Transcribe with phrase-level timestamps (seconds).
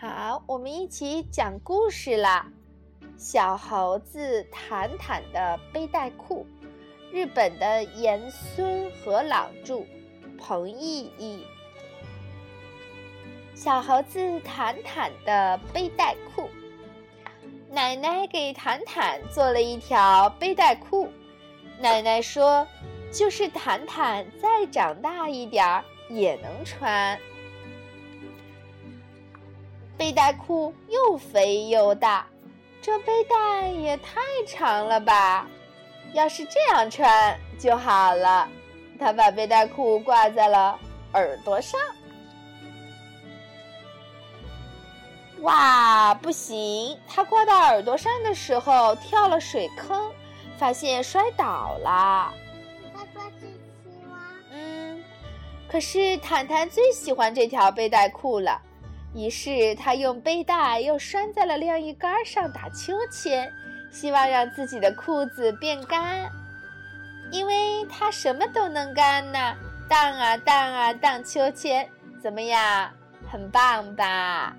[0.00, 2.46] 好，我们一起讲故事啦。
[3.18, 6.46] 小猴子坦坦的背带裤，
[7.12, 9.84] 日本的岩孙和朗著，
[10.38, 11.44] 彭毅译。
[13.54, 16.48] 小猴子坦坦的背带裤，
[17.70, 21.10] 奶奶给坦坦做了一条背带裤。
[21.78, 22.66] 奶奶说
[23.12, 27.20] ：“就是坦坦再长大一点儿也能穿。”
[30.00, 32.26] 背带裤又肥又大，
[32.80, 34.18] 这背带也太
[34.48, 35.46] 长了吧！
[36.14, 38.48] 要是这样穿就好了。
[38.98, 40.80] 他把背带裤挂在了
[41.12, 41.78] 耳朵上。
[45.42, 46.98] 哇，不行！
[47.06, 50.10] 他挂到耳朵上的时候跳了水坑，
[50.56, 52.32] 发现摔倒了。
[54.50, 55.04] 嗯，
[55.68, 58.58] 可是坦坦最喜欢这条背带裤了。
[59.14, 63.52] 于是他用背带又拴在了晾衣杆上打秋千，
[63.90, 66.30] 希望让自己的裤子变干，
[67.30, 69.56] 因为他什么都能干呢，
[69.88, 71.88] 荡啊荡啊荡秋千，
[72.22, 72.90] 怎么样？
[73.30, 74.56] 很棒吧？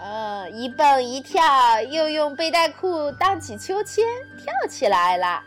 [0.00, 4.04] 嗯， 一蹦一跳，又用背带裤荡起秋千，
[4.36, 5.42] 跳起来了。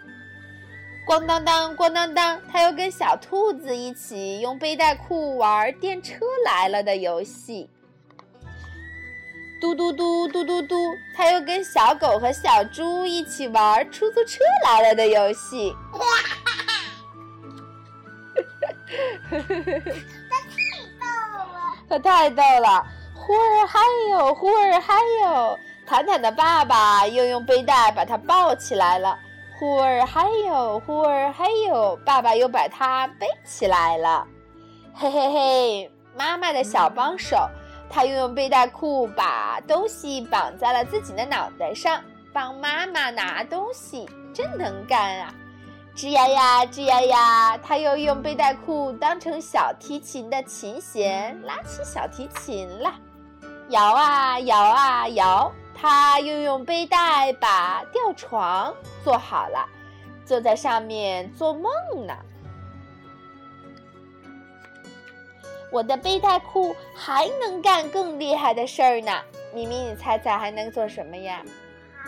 [1.12, 7.70] 咣当当，咣当当，他又跟小兔子一起用背带裤玩电车来了的游戏。
[9.60, 10.74] 嘟嘟嘟，嘟嘟嘟，
[11.14, 15.76] 他又跟小狗和小猪一起玩出租车来了的游戏。
[15.92, 16.64] 哇哈哈
[19.30, 19.38] 哈
[20.30, 21.06] 他太逗
[21.52, 22.88] 了，他太逗了。
[23.14, 23.82] 呼儿嗨
[24.12, 29.20] 哟，呼儿嗨哟，坦坦的爸爸又用背带把他抱起来了。
[29.62, 34.26] 忽儿还有，忽儿还有，爸爸又把它背起来了。
[34.92, 37.48] 嘿嘿嘿，妈妈的小帮手，
[37.88, 42.02] 他又用背带裤把东西绑在了自己的脑袋上，
[42.34, 45.32] 帮妈妈拿东西，真能干啊！
[45.96, 52.92] 吱呀呀，吱呀呀，他又用背带裤当成小提琴的琴弦，拉起小提琴了，
[53.70, 55.52] 摇啊摇啊摇。
[55.82, 58.72] 他又用背带把吊床
[59.04, 59.68] 做好了，
[60.24, 61.72] 坐在上面做梦
[62.06, 62.16] 呢。
[65.72, 69.12] 我的背带裤还能干更厉害的事儿呢，
[69.56, 71.42] 咪咪，你猜猜还能做什么呀？
[71.98, 72.06] 啊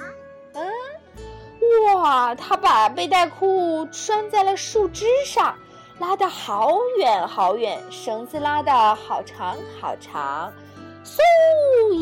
[0.53, 5.57] 嗯，哇，他把背带裤拴在了树枝上，
[5.97, 10.53] 拉得好远好远，绳子拉得好长好长。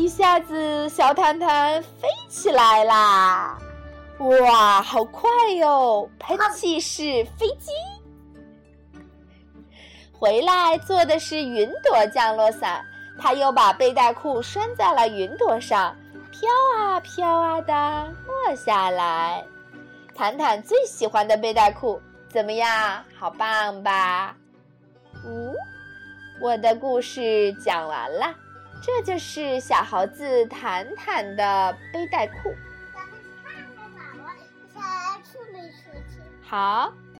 [0.02, 3.56] 一下子，小坦坦飞起来啦！
[4.18, 5.30] 哇，好快
[5.60, 6.10] 哟！
[6.18, 7.70] 喷气式飞机。
[10.10, 12.84] 回来坐的是云朵降落伞，
[13.16, 15.96] 他又把背带裤拴在了云朵上，
[16.32, 19.44] 飘啊飘啊的落下来。
[20.16, 23.04] 坦坦最喜欢的背带裤，怎么样？
[23.16, 24.34] 好棒吧？
[25.24, 25.54] 嗯，
[26.40, 28.34] 我的故事讲完了。
[28.82, 32.52] 这就是小猴子坦坦的背带裤。
[32.92, 34.28] 咱们去看看宝宝，
[34.74, 34.80] 小
[35.22, 36.20] 兔没出去。
[36.42, 36.92] 好。